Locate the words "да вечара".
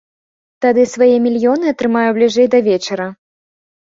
2.57-3.07